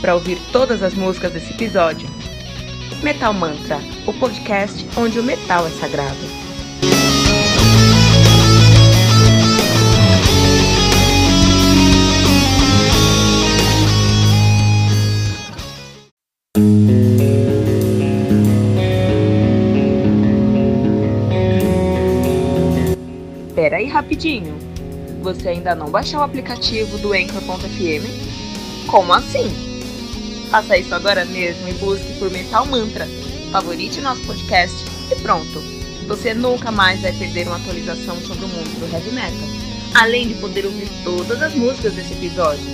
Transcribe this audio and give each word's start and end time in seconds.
para 0.00 0.14
ouvir 0.14 0.38
todas 0.52 0.82
as 0.82 0.94
músicas 0.94 1.32
desse 1.32 1.52
episódio. 1.52 2.08
Metal 3.02 3.32
Mantra, 3.32 3.78
o 4.06 4.12
podcast 4.12 4.86
onde 4.96 5.18
o 5.18 5.22
metal 5.22 5.66
é 5.66 5.70
sagrado. 5.70 6.16
Pera 23.54 23.76
aí 23.76 23.86
rapidinho. 23.86 24.58
Você 25.22 25.48
ainda 25.48 25.74
não 25.74 25.90
baixou 25.90 26.20
o 26.20 26.22
aplicativo 26.22 26.98
do 26.98 27.12
Anchor.fm? 27.12 28.88
Como 28.90 29.12
assim? 29.12 29.69
Faça 30.50 30.76
isso 30.76 30.92
agora 30.92 31.24
mesmo 31.24 31.68
e 31.68 31.72
busque 31.74 32.12
por 32.18 32.28
Metal 32.28 32.66
Mantra. 32.66 33.06
Favorite 33.52 34.00
nosso 34.00 34.20
podcast 34.22 34.76
e 35.10 35.14
pronto. 35.20 35.62
Você 36.08 36.34
nunca 36.34 36.72
mais 36.72 37.00
vai 37.00 37.12
perder 37.12 37.46
uma 37.46 37.56
atualização 37.56 38.20
sobre 38.22 38.44
o 38.44 38.48
mundo 38.48 38.80
do 38.80 38.92
heavy 38.92 39.12
metal. 39.12 39.48
Além 39.94 40.28
de 40.28 40.34
poder 40.34 40.66
ouvir 40.66 40.88
todas 41.04 41.40
as 41.40 41.54
músicas 41.54 41.94
desse 41.94 42.14
episódio. 42.14 42.64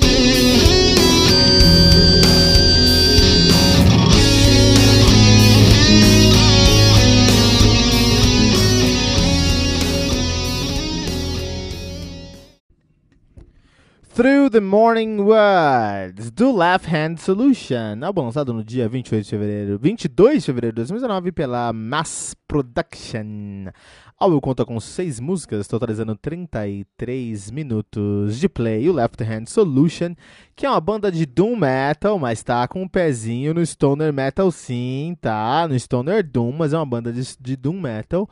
Through 14.17 14.48
the 14.48 14.61
Morning 14.61 15.19
Words, 15.20 16.31
do 16.31 16.50
Left 16.50 16.89
Hand 16.89 17.19
Solution, 17.19 18.03
álbum 18.03 18.22
lançado 18.22 18.50
no 18.50 18.64
dia 18.64 18.89
28 18.89 19.22
de 19.22 19.28
fevereiro, 19.28 19.78
22 19.78 20.36
de 20.36 20.47
fevereiro 20.47 20.75
de 20.75 20.81
2019 20.81 21.33
pela 21.33 21.70
Mass 21.70 22.34
Production. 22.48 23.67
O 24.19 24.25
álbum 24.25 24.41
conta 24.41 24.64
com 24.64 24.81
seis 24.81 25.20
músicas, 25.20 25.69
totalizando 25.69 26.17
33 26.17 27.50
minutos 27.50 28.41
de 28.41 28.48
play. 28.48 28.89
O 28.89 28.94
Left 28.94 29.22
Hand 29.22 29.48
Solution, 29.48 30.14
que 30.56 30.64
é 30.64 30.70
uma 30.70 30.81
banda 30.81 31.12
de 31.12 31.27
doom 31.27 31.55
metal, 31.55 32.19
mas 32.19 32.42
tá 32.42 32.67
com 32.67 32.84
um 32.84 32.89
pezinho 32.89 33.53
no 33.53 33.67
stoner 33.67 34.14
metal 34.14 34.50
sim, 34.50 35.14
tá? 35.20 35.69
No 35.69 35.78
stoner 35.78 36.27
doom, 36.27 36.53
mas 36.53 36.72
é 36.72 36.78
uma 36.78 36.87
banda 36.87 37.12
de, 37.12 37.22
de 37.39 37.55
doom 37.55 37.83
metal 37.83 38.27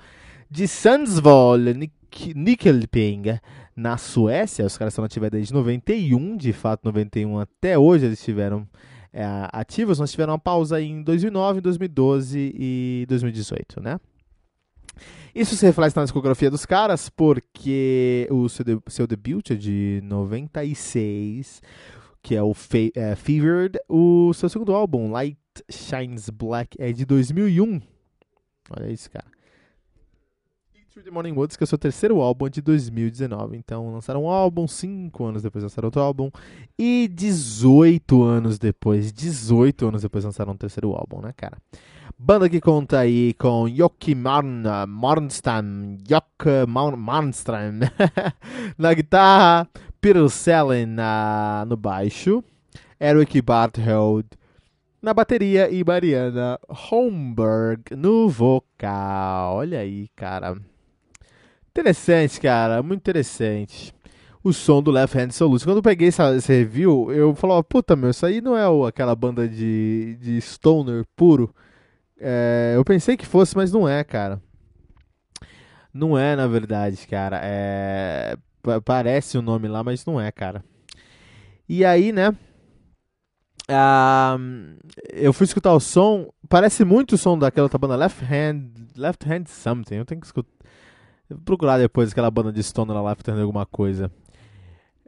de 0.50 0.66
Sundsvall, 0.66 1.58
Nickelping 2.34 3.38
na 3.76 3.96
Suécia. 3.96 4.66
Os 4.66 4.78
caras 4.78 4.92
estão 4.92 5.04
ativos 5.04 5.30
desde 5.30 5.52
91, 5.52 6.36
de 6.36 6.52
fato 6.52 6.84
91 6.84 7.38
até 7.38 7.78
hoje 7.78 8.06
eles 8.06 8.18
estiveram 8.18 8.66
é, 9.12 9.24
ativos. 9.52 9.98
Nós 9.98 10.10
tiveram 10.10 10.32
uma 10.32 10.38
pausa 10.38 10.80
em 10.80 11.02
2009, 11.02 11.60
2012 11.60 12.52
e 12.54 13.06
2018, 13.08 13.80
né? 13.80 13.98
Isso 15.34 15.56
se 15.56 15.66
reflete 15.66 15.96
na 15.96 16.04
discografia 16.04 16.50
dos 16.50 16.64
caras, 16.64 17.08
porque 17.08 18.28
o 18.30 18.48
seu, 18.48 18.64
de, 18.64 18.78
seu 18.88 19.06
debut 19.06 19.50
é 19.50 19.56
de 19.56 20.00
96, 20.04 21.60
que 22.22 22.36
é 22.36 22.42
o 22.42 22.54
Fe 22.54 22.92
é, 22.94 23.16
Fevered. 23.16 23.78
O 23.88 24.32
seu 24.32 24.48
segundo 24.48 24.72
álbum, 24.72 25.10
Light 25.10 25.36
Shines 25.68 26.30
Black, 26.30 26.76
é 26.80 26.92
de 26.92 27.04
2001. 27.04 27.80
Olha 28.70 28.92
isso, 28.92 29.10
cara. 29.10 29.33
Through 30.94 31.06
the 31.06 31.10
Morning 31.10 31.32
Woods, 31.32 31.56
que 31.56 31.64
é 31.64 31.66
o 31.66 31.66
seu 31.66 31.76
terceiro 31.76 32.20
álbum 32.20 32.48
de 32.48 32.62
2019. 32.62 33.56
Então, 33.56 33.92
lançaram 33.92 34.22
um 34.22 34.28
álbum, 34.28 34.68
cinco 34.68 35.24
anos 35.24 35.42
depois 35.42 35.64
lançaram 35.64 35.88
outro 35.88 36.00
álbum. 36.00 36.30
E 36.78 37.10
18 37.12 38.22
anos 38.22 38.60
depois, 38.60 39.12
18 39.12 39.88
anos 39.88 40.02
depois 40.02 40.24
lançaram 40.24 40.52
um 40.52 40.56
terceiro 40.56 40.92
álbum, 40.92 41.20
né, 41.20 41.32
cara? 41.36 41.58
Banda 42.16 42.48
que 42.48 42.60
conta 42.60 43.00
aí 43.00 43.34
com 43.34 43.68
Joki 43.68 44.14
Marn, 44.14 44.62
Marnstam, 44.86 45.98
Jok 46.08 46.64
Marnström 46.96 47.80
na 48.78 48.94
guitarra, 48.94 49.68
Peter 50.00 50.28
Sellen 50.28 50.86
na, 50.86 51.64
no 51.66 51.76
baixo, 51.76 52.40
Eric 53.00 53.42
Barthold 53.42 54.28
na 55.02 55.12
bateria 55.12 55.68
e 55.68 55.82
Mariana 55.82 56.56
Holmberg 56.68 57.96
no 57.96 58.28
vocal. 58.28 59.56
Olha 59.56 59.80
aí, 59.80 60.06
cara. 60.14 60.56
Interessante, 61.76 62.40
cara, 62.40 62.84
muito 62.84 63.00
interessante. 63.00 63.92
O 64.44 64.52
som 64.52 64.80
do 64.80 64.92
Left 64.92 65.18
Hand 65.18 65.32
Solution. 65.32 65.66
Quando 65.66 65.78
eu 65.78 65.82
peguei 65.82 66.06
essa, 66.06 66.32
esse 66.36 66.52
review, 66.52 67.10
eu 67.12 67.34
falava, 67.34 67.64
puta 67.64 67.96
meu, 67.96 68.10
isso 68.10 68.24
aí 68.24 68.40
não 68.40 68.56
é 68.56 68.68
o, 68.68 68.86
aquela 68.86 69.12
banda 69.16 69.48
de, 69.48 70.16
de 70.20 70.40
stoner 70.40 71.04
puro. 71.16 71.52
É, 72.16 72.74
eu 72.76 72.84
pensei 72.84 73.16
que 73.16 73.26
fosse, 73.26 73.56
mas 73.56 73.72
não 73.72 73.88
é, 73.88 74.04
cara. 74.04 74.40
Não 75.92 76.16
é, 76.16 76.36
na 76.36 76.46
verdade, 76.46 77.08
cara. 77.08 77.40
É, 77.42 78.36
parece 78.84 79.36
o 79.36 79.42
nome 79.42 79.66
lá, 79.66 79.82
mas 79.82 80.06
não 80.06 80.20
é, 80.20 80.30
cara. 80.30 80.64
E 81.68 81.84
aí, 81.84 82.12
né? 82.12 82.28
Uh, 83.68 84.78
eu 85.12 85.32
fui 85.32 85.44
escutar 85.44 85.72
o 85.72 85.80
som. 85.80 86.30
Parece 86.48 86.84
muito 86.84 87.14
o 87.14 87.18
som 87.18 87.36
daquela 87.36 87.64
outra 87.64 87.78
banda 87.78 87.96
Left 87.96 88.24
Hand. 88.24 88.70
Left 88.96 89.28
Hand 89.28 89.46
Something. 89.48 89.96
Eu 89.96 90.04
tenho 90.04 90.20
que 90.20 90.26
escutar 90.28 90.53
procurar 91.44 91.78
depois 91.78 92.12
aquela 92.12 92.30
banda 92.30 92.52
de 92.52 92.62
Stoner 92.62 93.00
lá 93.00 93.14
fazendo 93.14 93.40
alguma 93.40 93.64
coisa. 93.64 94.10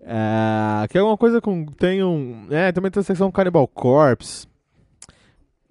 É, 0.08 0.86
que 0.88 0.96
é 0.96 1.00
alguma 1.00 1.16
coisa 1.16 1.40
com. 1.40 1.66
Tem 1.66 2.02
um. 2.02 2.46
É, 2.50 2.70
também 2.70 2.90
tem 2.92 3.00
a 3.00 3.04
seção 3.04 3.30
Cannibal 3.30 3.66
Corpse. 3.66 4.46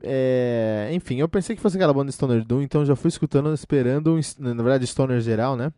É, 0.03 0.89
enfim, 0.91 1.15
eu 1.15 1.27
pensei 1.27 1.55
que 1.55 1.61
fosse 1.61 1.77
aquela 1.77 1.93
banda 1.93 2.11
Stoner 2.11 2.43
Doom, 2.43 2.61
então 2.61 2.85
já 2.85 2.95
fui 2.95 3.07
escutando, 3.07 3.51
esperando, 3.53 4.13
um, 4.13 4.19
na 4.37 4.61
verdade, 4.61 4.85
Stoner 4.85 5.19
geral, 5.21 5.55
né? 5.55 5.71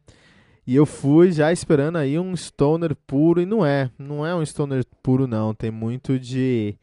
E 0.66 0.76
eu 0.76 0.86
fui 0.86 1.32
já 1.32 1.52
esperando 1.54 1.98
aí 1.98 2.20
um 2.20 2.36
Stoner 2.36 2.94
puro, 3.06 3.40
e 3.40 3.46
não 3.46 3.66
é, 3.66 3.90
não 3.98 4.26
é 4.26 4.36
um 4.36 4.44
Stoner 4.44 4.84
puro, 5.04 5.28
não. 5.28 5.54
Tem 5.54 5.70
muito 5.70 6.20
de. 6.20 6.76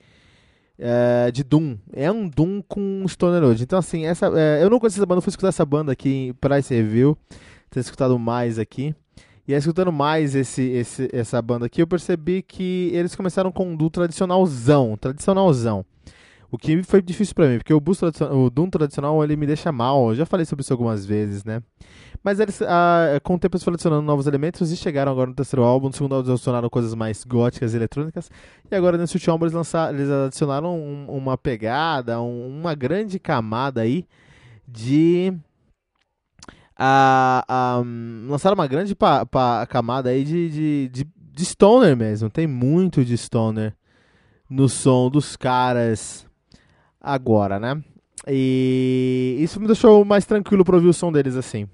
É, 0.79 1.31
de 1.33 1.43
Doom. 1.43 1.77
É 1.93 2.11
um 2.11 2.29
Doom 2.29 2.63
com 2.63 3.05
Stoner 3.09 3.43
hoje. 3.43 3.65
Então, 3.65 3.79
assim, 3.79 4.07
essa, 4.07 4.27
é, 4.35 4.63
eu 4.63 4.71
não 4.71 4.79
conheço 4.79 4.99
essa 4.99 5.07
banda, 5.07 5.21
fui 5.21 5.31
escutar 5.31 5.49
essa 5.49 5.65
banda 5.65 5.93
aqui 5.93 6.35
pra 6.41 6.59
esse 6.59 6.73
review 6.75 7.19
ter 7.75 7.81
escutado 7.81 8.19
mais 8.19 8.59
aqui. 8.59 8.95
E 9.47 9.53
aí, 9.53 9.59
escutando 9.59 9.93
mais 9.93 10.35
esse, 10.35 10.63
esse, 10.63 11.09
essa 11.13 11.43
banda 11.43 11.67
aqui, 11.67 11.83
eu 11.83 11.87
percebi 11.87 12.41
que 12.41 12.91
eles 12.95 13.15
começaram 13.15 13.53
com 13.53 13.67
um 13.69 13.77
Doom 13.77 13.91
tradicionalzão, 13.91 14.97
tradicionalzão. 14.97 15.85
O 16.51 16.57
que 16.57 16.83
foi 16.85 17.03
difícil 17.03 17.35
para 17.35 17.49
mim, 17.49 17.59
porque 17.59 17.75
o, 17.75 17.83
o 18.31 18.49
Doom 18.49 18.71
tradicional 18.71 19.23
ele 19.23 19.37
me 19.37 19.45
deixa 19.45 19.73
mal. 19.73 20.11
Eu 20.11 20.15
já 20.15 20.25
falei 20.25 20.47
sobre 20.47 20.63
isso 20.63 20.73
algumas 20.73 21.05
vezes, 21.05 21.45
né? 21.45 21.61
Mas 22.23 22.41
eles, 22.41 22.63
ah, 22.63 23.21
com 23.23 23.35
o 23.35 23.39
tempo, 23.39 23.57
eles 23.57 23.65
foram 23.65 23.75
adicionando 23.75 24.03
novos 24.03 24.27
elementos 24.27 24.73
e 24.73 24.77
chegaram 24.77 25.13
agora 25.13 25.29
no 25.29 25.37
terceiro 25.37 25.63
álbum. 25.63 25.89
No 25.89 25.93
segundo 25.93 26.15
álbum, 26.15 26.29
eles 26.29 26.39
adicionaram 26.39 26.71
coisas 26.71 26.95
mais 26.95 27.23
góticas 27.25 27.75
e 27.75 27.77
eletrônicas. 27.77 28.31
E 28.71 28.75
agora, 28.75 28.97
nesse 28.97 29.17
último 29.17 29.33
álbum, 29.33 29.45
eles, 29.45 29.53
lançaram, 29.53 29.95
eles 29.95 30.09
adicionaram 30.09 30.79
um, 30.79 31.07
uma 31.09 31.37
pegada, 31.37 32.19
um, 32.23 32.61
uma 32.61 32.75
grande 32.75 33.19
camada 33.19 33.83
aí 33.83 34.07
de 34.67 35.35
a, 36.77 37.45
a, 37.47 37.83
lançaram 38.29 38.55
uma 38.55 38.67
grande 38.67 38.95
pa, 38.95 39.25
pa, 39.25 39.67
camada 39.67 40.11
aí 40.11 40.25
de, 40.25 40.51
de, 40.51 40.89
de, 40.89 41.07
de, 41.33 41.45
stoner 41.45 41.97
mesmo. 41.97 42.29
Tem 42.29 42.47
muito 42.47 43.05
de 43.05 43.17
stoner 43.17 43.75
no 44.49 44.69
som 44.69 45.09
dos 45.09 45.37
caras 45.37 46.27
agora, 47.01 47.59
né? 47.61 47.83
E 48.27 49.37
isso 49.39 49.61
me 49.61 49.67
deixou 49.67 50.05
mais 50.05 50.25
tranquilo 50.25 50.65
pra 50.65 50.77
ouvir 50.77 50.89
o 50.89 50.95
som 50.95 51.13
deles 51.13 51.37
assim. 51.37 51.69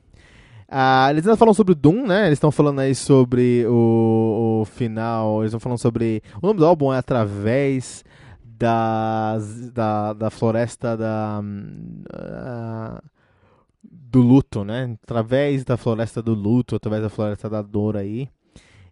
Ah, 0.69 1.09
eles 1.11 1.27
ainda 1.27 1.37
falam 1.37 1.53
sobre 1.53 1.73
o 1.73 1.77
Doom, 1.77 2.07
né? 2.07 2.27
Eles 2.27 2.37
estão 2.37 2.53
falando 2.53 2.79
aí 2.79 2.95
sobre 2.95 3.67
o, 3.67 4.61
o 4.63 4.65
final. 4.65 5.41
Eles 5.41 5.49
estão 5.49 5.59
falando 5.59 5.79
sobre. 5.79 6.23
O 6.41 6.47
nome 6.47 6.61
do 6.61 6.67
álbum 6.67 6.93
é 6.93 6.99
Através 6.99 8.05
das, 8.45 9.71
da, 9.71 10.13
da 10.13 10.31
Floresta 10.31 10.97
da. 10.97 11.43
Uh, 11.43 13.03
do 13.83 14.21
luto, 14.21 14.65
né? 14.65 14.97
Através 15.03 15.65
da 15.65 15.77
floresta 15.77 16.23
do 16.23 16.35
luto, 16.35 16.77
através 16.77 17.03
da 17.03 17.09
floresta 17.09 17.49
da 17.49 17.63
dor 17.63 17.97
aí. 17.97 18.29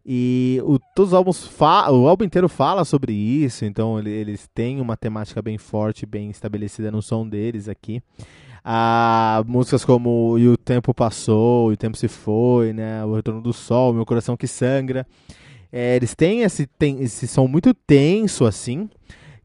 E 0.05 0.61
o, 0.65 0.79
todos 0.95 1.13
os 1.13 1.15
álbuns 1.15 1.51
o 1.61 2.09
álbum 2.09 2.25
inteiro 2.25 2.49
fala 2.49 2.85
sobre 2.85 3.13
isso, 3.13 3.67
então 3.67 3.99
ele, 3.99 4.11
eles 4.11 4.49
têm 4.55 4.81
uma 4.81 4.97
temática 4.97 5.43
bem 5.43 5.59
forte, 5.59 6.07
bem 6.07 6.31
estabelecida 6.31 6.91
no 6.91 7.03
som 7.03 7.29
deles 7.29 7.69
aqui. 7.69 8.03
Ah, 8.65 9.43
músicas 9.47 9.85
como 9.85 10.39
E 10.39 10.49
o 10.49 10.57
Tempo 10.57 10.95
Passou, 10.95 11.71
E 11.71 11.75
o 11.75 11.77
Tempo 11.77 11.97
Se 11.97 12.09
Foi, 12.09 12.73
né? 12.73 13.05
O 13.05 13.15
Retorno 13.15 13.41
do 13.41 13.53
Sol, 13.53 13.93
Meu 13.93 14.07
Coração 14.07 14.37
Que 14.37 14.47
Sangra. 14.47 15.07
É, 15.71 15.97
eles 15.97 16.15
têm 16.15 16.41
esse, 16.41 16.67
tem, 16.67 17.03
esse 17.03 17.27
som 17.27 17.47
muito 17.47 17.75
tenso, 17.75 18.47
assim. 18.47 18.89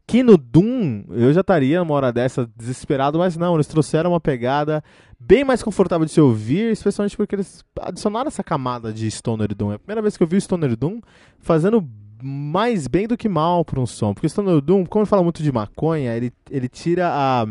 Que 0.06 0.22
no 0.22 0.36
Doom 0.36 1.04
eu 1.10 1.32
já 1.32 1.40
estaria 1.40 1.78
numa 1.78 1.94
hora 1.94 2.12
dessa 2.12 2.48
desesperado, 2.56 3.18
mas 3.18 3.36
não, 3.36 3.54
eles 3.54 3.66
trouxeram 3.66 4.10
uma 4.10 4.20
pegada 4.20 4.84
bem 5.18 5.44
mais 5.44 5.62
confortável 5.62 6.04
de 6.04 6.12
se 6.12 6.20
ouvir, 6.20 6.70
especialmente 6.70 7.16
porque 7.16 7.34
eles 7.34 7.64
adicionaram 7.80 8.28
essa 8.28 8.44
camada 8.44 8.92
de 8.92 9.10
Stoner 9.10 9.54
Doom. 9.54 9.72
É 9.72 9.74
a 9.76 9.78
primeira 9.78 10.02
vez 10.02 10.16
que 10.16 10.22
eu 10.22 10.26
vi 10.26 10.36
o 10.36 10.40
Stoner 10.40 10.76
Doom 10.76 11.00
fazendo 11.38 11.86
mais 12.22 12.86
bem 12.86 13.06
do 13.06 13.16
que 13.16 13.28
mal 13.28 13.64
para 13.64 13.80
um 13.80 13.86
som. 13.86 14.12
Porque 14.12 14.26
o 14.26 14.30
Stoner 14.30 14.60
Doom, 14.60 14.84
como 14.86 15.02
ele 15.02 15.08
fala 15.08 15.22
muito 15.22 15.42
de 15.42 15.50
maconha, 15.50 16.14
ele, 16.14 16.32
ele 16.50 16.68
tira 16.68 17.08
a, 17.08 17.46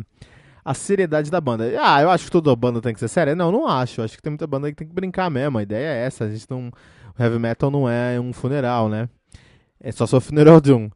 a 0.64 0.74
seriedade 0.74 1.30
da 1.32 1.42
banda. 1.42 1.66
Ah, 1.82 2.02
eu 2.02 2.10
acho 2.10 2.26
que 2.26 2.32
toda 2.32 2.56
banda 2.56 2.82
tem 2.82 2.94
que 2.94 3.00
ser 3.00 3.08
séria? 3.08 3.36
Não, 3.36 3.52
não 3.52 3.68
acho. 3.68 4.02
Acho 4.02 4.16
que 4.16 4.22
tem 4.22 4.32
muita 4.32 4.48
banda 4.48 4.70
que 4.70 4.76
tem 4.76 4.88
que 4.88 4.94
brincar 4.94 5.30
mesmo. 5.30 5.58
A 5.58 5.64
ideia 5.64 5.88
é 5.88 6.06
essa. 6.06 6.26
A 6.26 6.30
gente 6.30 6.46
não. 6.50 6.72
O 7.18 7.22
heavy 7.22 7.38
metal 7.38 7.70
não 7.70 7.88
é 7.88 8.20
um 8.20 8.34
funeral, 8.34 8.90
né? 8.90 9.08
É 9.80 9.92
só 9.92 10.08
só 10.08 10.20
funeral 10.20 10.62
Doom. 10.62 10.90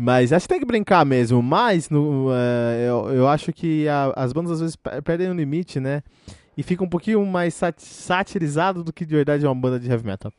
Mas 0.00 0.32
acho 0.32 0.44
que 0.44 0.54
tem 0.54 0.60
que 0.60 0.66
brincar 0.66 1.04
mesmo. 1.04 1.42
Mas 1.42 1.90
no, 1.90 2.28
uh, 2.28 2.32
eu, 2.78 3.10
eu 3.10 3.28
acho 3.28 3.52
que 3.52 3.86
a, 3.86 4.10
as 4.16 4.32
bandas 4.32 4.52
às 4.52 4.60
vezes 4.60 4.76
perdem 5.04 5.28
o 5.28 5.34
limite, 5.34 5.78
né? 5.78 6.02
E 6.56 6.62
fica 6.62 6.82
um 6.82 6.88
pouquinho 6.88 7.24
mais 7.26 7.52
sat 7.52 7.78
satirizado 7.82 8.82
do 8.82 8.94
que 8.94 9.04
de 9.04 9.14
verdade 9.14 9.44
é 9.44 9.48
uma 9.48 9.54
banda 9.54 9.78
de 9.78 9.90
heavy 9.90 10.06
metal. 10.06 10.32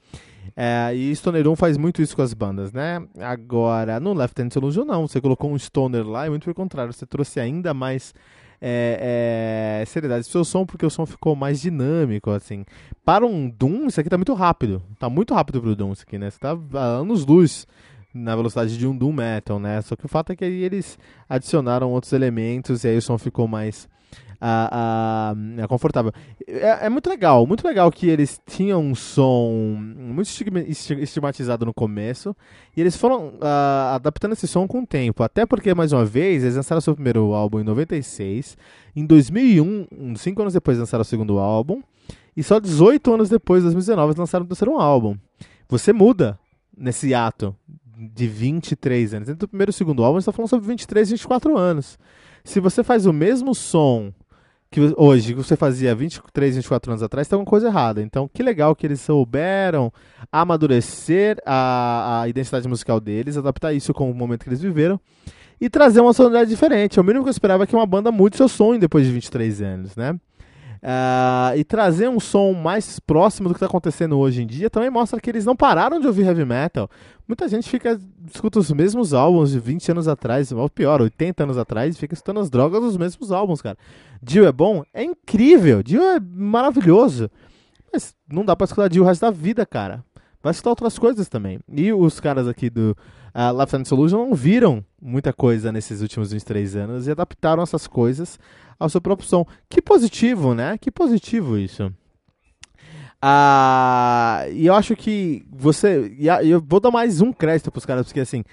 É, 0.55 0.91
e 0.95 1.15
Stoner 1.15 1.43
Doom 1.43 1.55
faz 1.55 1.77
muito 1.77 2.01
isso 2.01 2.15
com 2.15 2.23
as 2.23 2.33
bandas, 2.33 2.73
né? 2.73 3.03
Agora, 3.19 3.99
no 3.99 4.13
Left 4.13 4.41
Hand 4.41 4.49
Solution 4.49 4.83
não. 4.83 5.07
Você 5.07 5.21
colocou 5.21 5.51
um 5.51 5.59
Stoner 5.59 6.07
lá 6.07 6.25
e 6.25 6.29
muito 6.31 6.43
pelo 6.43 6.55
contrário. 6.55 6.91
Você 6.91 7.05
trouxe 7.05 7.39
ainda 7.39 7.71
mais 7.71 8.15
é, 8.59 9.79
é, 9.81 9.85
seriedade 9.85 10.23
pro 10.23 10.31
seu 10.31 10.43
som, 10.43 10.65
porque 10.65 10.87
o 10.87 10.89
som 10.89 11.05
ficou 11.05 11.35
mais 11.35 11.61
dinâmico, 11.61 12.31
assim. 12.31 12.65
Para 13.05 13.27
um 13.27 13.47
Doom, 13.47 13.85
isso 13.85 13.99
aqui 13.99 14.09
tá 14.09 14.17
muito 14.17 14.33
rápido. 14.33 14.81
Tá 14.97 15.07
muito 15.07 15.35
rápido 15.35 15.61
pro 15.61 15.75
Doom 15.75 15.93
isso 15.93 16.03
aqui, 16.05 16.17
né? 16.17 16.31
Você 16.31 16.39
tá 16.39 16.57
a 16.73 16.83
anos 16.83 17.27
luz 17.27 17.67
na 18.13 18.35
velocidade 18.35 18.77
de 18.77 18.87
um 18.87 18.95
Doom 18.95 19.13
Metal, 19.13 19.59
né? 19.59 19.81
Só 19.81 19.95
que 19.95 20.05
o 20.05 20.09
fato 20.09 20.31
é 20.31 20.35
que 20.35 20.45
aí 20.45 20.63
eles 20.63 20.97
adicionaram 21.29 21.91
outros 21.91 22.13
elementos 22.13 22.83
e 22.83 22.89
aí 22.89 22.97
o 22.97 23.01
som 23.01 23.17
ficou 23.17 23.47
mais 23.47 23.87
a, 24.41 25.35
a, 25.61 25.63
a 25.63 25.67
confortável. 25.67 26.11
É, 26.47 26.87
é, 26.87 26.89
muito 26.89 27.07
legal, 27.07 27.45
muito 27.45 27.65
legal 27.65 27.91
que 27.91 28.09
eles 28.09 28.41
tinham 28.47 28.81
um 28.81 28.95
som 28.95 29.77
muito 29.77 30.27
estigmatizado 30.27 31.63
no 31.63 31.73
começo 31.73 32.35
e 32.75 32.81
eles 32.81 32.97
foram 32.97 33.35
uh, 33.35 33.93
adaptando 33.93 34.33
esse 34.33 34.47
som 34.47 34.67
com 34.67 34.81
o 34.81 34.87
tempo. 34.87 35.21
Até 35.21 35.45
porque, 35.45 35.75
mais 35.75 35.93
uma 35.93 36.03
vez, 36.03 36.43
eles 36.43 36.55
lançaram 36.55 36.81
seu 36.81 36.95
primeiro 36.95 37.33
álbum 37.33 37.59
em 37.59 37.63
96. 37.63 38.57
Em 38.95 39.05
2001, 39.05 40.15
cinco 40.15 40.41
anos 40.41 40.55
depois, 40.55 40.79
lançaram 40.79 41.03
o 41.03 41.05
segundo 41.05 41.37
álbum. 41.37 41.81
E 42.35 42.41
só 42.41 42.59
18 42.59 43.13
anos 43.13 43.29
depois, 43.29 43.61
2019, 43.61 44.15
lançaram 44.17 44.45
o 44.45 44.47
terceiro 44.47 44.79
álbum. 44.79 45.15
Você 45.69 45.93
muda 45.93 46.39
nesse 46.75 47.13
ato 47.13 47.55
de 48.01 48.27
23 48.27 49.13
anos. 49.13 49.29
Entre 49.29 49.45
o 49.45 49.47
primeiro 49.47 49.69
e 49.69 49.73
segundo 49.73 50.03
álbum, 50.03 50.17
gente 50.17 50.23
está 50.23 50.31
falando 50.31 50.49
sobre 50.49 50.67
23, 50.67 51.11
24 51.11 51.57
anos. 51.57 51.99
Se 52.43 52.59
você 52.59 52.83
faz 52.83 53.05
o 53.05 53.13
mesmo 53.13 53.53
som 53.53 54.11
que 54.71 54.79
hoje, 54.95 55.33
que 55.33 55.43
você 55.43 55.57
fazia 55.57 55.93
23, 55.93 56.55
24 56.55 56.91
anos 56.91 57.03
atrás, 57.03 57.27
tem 57.27 57.35
alguma 57.35 57.49
coisa 57.49 57.67
errada. 57.67 58.01
Então, 58.01 58.29
que 58.33 58.41
legal 58.41 58.73
que 58.73 58.87
eles 58.87 59.01
souberam 59.01 59.91
amadurecer 60.31 61.37
a, 61.45 62.21
a 62.21 62.29
identidade 62.29 62.67
musical 62.69 62.99
deles, 62.99 63.37
adaptar 63.37 63.73
isso 63.73 63.93
com 63.93 64.09
o 64.09 64.13
momento 64.13 64.43
que 64.43 64.49
eles 64.49 64.61
viveram 64.61 64.99
e 65.59 65.69
trazer 65.69 65.99
uma 65.99 66.13
sonoridade 66.13 66.49
diferente. 66.49 66.97
É 66.97 67.01
o 67.01 67.05
mínimo 67.05 67.23
que 67.23 67.29
eu 67.29 67.31
esperava 67.31 67.67
que 67.67 67.75
uma 67.75 67.85
banda 67.85 68.11
mude 68.11 68.37
seu 68.37 68.47
som 68.47 68.77
depois 68.79 69.05
de 69.05 69.11
23 69.11 69.61
anos, 69.61 69.95
né? 69.95 70.17
Uh, 70.83 71.55
e 71.55 71.63
trazer 71.63 72.09
um 72.09 72.19
som 72.19 72.53
mais 72.53 72.99
próximo 72.99 73.47
do 73.47 73.53
que 73.53 73.57
está 73.57 73.67
acontecendo 73.67 74.17
hoje 74.17 74.41
em 74.41 74.47
dia 74.47 74.67
também 74.67 74.89
mostra 74.89 75.21
que 75.21 75.29
eles 75.29 75.45
não 75.45 75.55
pararam 75.55 75.99
de 75.99 76.07
ouvir 76.07 76.25
heavy 76.25 76.43
metal. 76.43 76.89
Muita 77.27 77.47
gente 77.47 77.69
fica 77.69 77.99
escuta 78.33 78.57
os 78.57 78.71
mesmos 78.71 79.13
álbuns 79.13 79.51
de 79.51 79.59
20 79.59 79.91
anos 79.91 80.07
atrás, 80.07 80.51
ou 80.51 80.69
pior, 80.69 80.99
80 80.99 81.43
anos 81.43 81.57
atrás, 81.57 81.95
e 81.95 81.99
fica 81.99 82.15
escutando 82.15 82.39
as 82.39 82.49
drogas 82.49 82.81
dos 82.81 82.97
mesmos 82.97 83.31
álbuns, 83.31 83.61
cara. 83.61 83.77
Dio 84.21 84.45
é 84.45 84.51
bom? 84.51 84.83
É 84.91 85.03
incrível. 85.03 85.83
Dio 85.83 86.01
é 86.01 86.19
maravilhoso. 86.19 87.29
Mas 87.93 88.15
não 88.31 88.43
dá 88.43 88.55
pra 88.55 88.65
escutar 88.65 88.87
Dio 88.87 89.03
o 89.03 89.05
resto 89.05 89.21
da 89.21 89.31
vida, 89.31 89.65
cara. 89.65 90.03
Vai 90.41 90.51
escutar 90.51 90.71
outras 90.71 90.97
coisas 90.97 91.29
também. 91.29 91.59
E 91.71 91.93
os 91.93 92.19
caras 92.19 92.47
aqui 92.47 92.69
do 92.69 92.97
uh, 93.35 93.59
Lifetime 93.59 93.85
Solution 93.85 94.17
não 94.17 94.33
viram 94.33 94.83
muita 94.99 95.31
coisa 95.31 95.71
nesses 95.71 96.01
últimos 96.01 96.31
23 96.31 96.75
anos 96.75 97.07
e 97.07 97.11
adaptaram 97.11 97.61
essas 97.61 97.85
coisas 97.85 98.39
ao 98.81 98.89
seu 98.89 98.99
próprio 98.99 99.27
som. 99.27 99.45
Que 99.69 99.81
positivo, 99.81 100.53
né? 100.55 100.77
Que 100.77 100.89
positivo 100.89 101.57
isso. 101.57 101.93
Ah, 103.21 104.45
e 104.51 104.65
eu 104.65 104.73
acho 104.73 104.95
que 104.95 105.45
você. 105.51 106.11
Eu 106.43 106.59
vou 106.59 106.79
dar 106.79 106.89
mais 106.89 107.21
um 107.21 107.31
crédito 107.31 107.71
pros 107.71 107.85
caras, 107.85 108.07
porque 108.07 108.19
assim, 108.19 108.43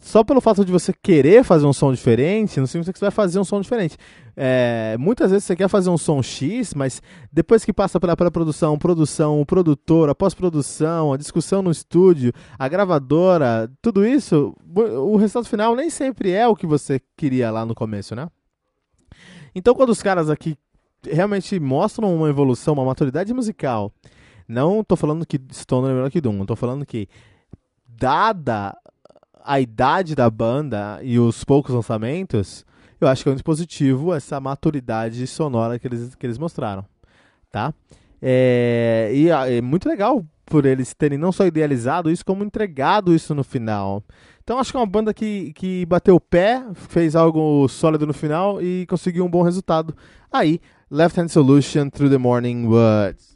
só 0.00 0.24
pelo 0.24 0.40
fato 0.40 0.64
de 0.64 0.72
você 0.72 0.92
querer 0.92 1.44
fazer 1.44 1.64
um 1.64 1.72
som 1.72 1.92
diferente, 1.92 2.58
não 2.58 2.66
significa 2.66 2.92
que 2.92 2.98
você 2.98 3.04
vai 3.04 3.12
fazer 3.12 3.38
um 3.38 3.44
som 3.44 3.60
diferente. 3.60 3.96
É, 4.36 4.96
muitas 4.98 5.30
vezes 5.30 5.44
você 5.44 5.54
quer 5.54 5.68
fazer 5.68 5.90
um 5.90 5.96
som 5.96 6.20
X, 6.22 6.74
mas 6.74 7.00
depois 7.32 7.64
que 7.64 7.72
passa 7.72 8.00
pela 8.00 8.16
pré-produção, 8.16 8.76
produção, 8.76 9.40
o 9.40 9.46
produtor, 9.46 10.10
a 10.10 10.14
pós-produção, 10.14 11.12
a 11.12 11.16
discussão 11.16 11.62
no 11.62 11.70
estúdio, 11.70 12.32
a 12.58 12.68
gravadora, 12.68 13.70
tudo 13.80 14.04
isso, 14.04 14.56
o 14.74 15.16
resultado 15.16 15.48
final 15.48 15.76
nem 15.76 15.88
sempre 15.88 16.32
é 16.32 16.48
o 16.48 16.56
que 16.56 16.66
você 16.66 17.00
queria 17.16 17.50
lá 17.52 17.64
no 17.64 17.76
começo, 17.76 18.16
né? 18.16 18.28
Então, 19.58 19.74
quando 19.74 19.88
os 19.88 20.02
caras 20.02 20.28
aqui 20.28 20.54
realmente 21.02 21.58
mostram 21.58 22.14
uma 22.14 22.28
evolução, 22.28 22.74
uma 22.74 22.84
maturidade 22.84 23.32
musical, 23.32 23.90
não 24.46 24.84
tô 24.84 24.96
falando 24.96 25.24
que 25.24 25.40
Stoner 25.50 25.92
é 25.92 25.94
melhor 25.94 26.10
que 26.10 26.20
Doom, 26.20 26.44
tô 26.44 26.54
falando 26.54 26.84
que, 26.84 27.08
dada 27.88 28.76
a 29.42 29.58
idade 29.58 30.14
da 30.14 30.28
banda 30.28 31.00
e 31.02 31.18
os 31.18 31.42
poucos 31.42 31.74
lançamentos, 31.74 32.66
eu 33.00 33.08
acho 33.08 33.22
que 33.22 33.30
é 33.30 33.32
muito 33.32 33.44
positivo 33.44 34.12
essa 34.12 34.38
maturidade 34.38 35.26
sonora 35.26 35.78
que 35.78 35.86
eles, 35.86 36.14
que 36.14 36.26
eles 36.26 36.36
mostraram, 36.36 36.84
tá? 37.50 37.72
É, 38.28 39.08
e 39.14 39.28
é 39.28 39.60
muito 39.60 39.88
legal 39.88 40.26
por 40.44 40.66
eles 40.66 40.92
terem 40.92 41.16
não 41.16 41.30
só 41.30 41.46
idealizado 41.46 42.10
isso, 42.10 42.24
como 42.24 42.42
entregado 42.42 43.14
isso 43.14 43.32
no 43.36 43.44
final. 43.44 44.02
Então 44.42 44.58
acho 44.58 44.72
que 44.72 44.76
é 44.76 44.80
uma 44.80 44.86
banda 44.86 45.14
que, 45.14 45.52
que 45.52 45.86
bateu 45.86 46.16
o 46.16 46.20
pé, 46.20 46.64
fez 46.74 47.14
algo 47.14 47.68
sólido 47.68 48.04
no 48.04 48.12
final 48.12 48.60
e 48.60 48.84
conseguiu 48.86 49.24
um 49.24 49.30
bom 49.30 49.42
resultado. 49.42 49.94
Aí, 50.32 50.60
Left 50.90 51.20
Hand 51.20 51.28
Solution 51.28 51.88
Through 51.88 52.10
the 52.10 52.18
Morning 52.18 52.66
Woods. 52.66 53.35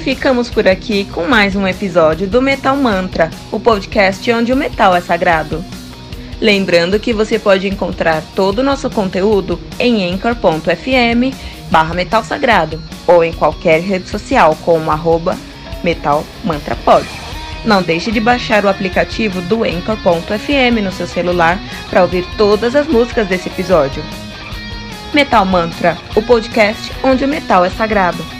Ficamos 0.00 0.48
por 0.48 0.66
aqui 0.66 1.04
com 1.04 1.26
mais 1.26 1.54
um 1.54 1.66
episódio 1.68 2.26
do 2.26 2.40
Metal 2.40 2.74
Mantra, 2.74 3.30
o 3.52 3.60
podcast 3.60 4.32
onde 4.32 4.50
o 4.50 4.56
metal 4.56 4.96
é 4.96 5.00
sagrado. 5.00 5.62
Lembrando 6.40 6.98
que 6.98 7.12
você 7.12 7.38
pode 7.38 7.68
encontrar 7.68 8.22
todo 8.34 8.60
o 8.60 8.62
nosso 8.62 8.88
conteúdo 8.88 9.60
em 9.78 10.10
anchor.fm 10.10 11.36
barra 11.70 11.92
metal 11.92 12.24
sagrado 12.24 12.82
ou 13.06 13.22
em 13.22 13.32
qualquer 13.32 13.82
rede 13.82 14.08
social 14.08 14.56
com 14.64 14.78
o 14.78 14.90
arroba 14.90 15.36
metalmantrapod. 15.84 17.06
Não 17.62 17.82
deixe 17.82 18.10
de 18.10 18.20
baixar 18.20 18.64
o 18.64 18.70
aplicativo 18.70 19.42
do 19.42 19.64
Anchor.fm 19.64 20.80
no 20.82 20.92
seu 20.92 21.06
celular 21.06 21.60
para 21.90 22.00
ouvir 22.00 22.26
todas 22.38 22.74
as 22.74 22.86
músicas 22.86 23.28
desse 23.28 23.50
episódio. 23.50 24.02
Metal 25.12 25.44
Mantra, 25.44 25.98
o 26.16 26.22
podcast 26.22 26.90
onde 27.02 27.22
o 27.22 27.28
metal 27.28 27.66
é 27.66 27.70
sagrado. 27.70 28.39